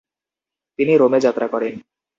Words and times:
তিনি 0.79 0.93
রোমে 0.97 1.19
যাত্রা 1.19 1.47
করেন। 1.47 1.73